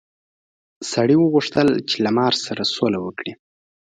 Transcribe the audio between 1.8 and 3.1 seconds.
چې له مار سره سوله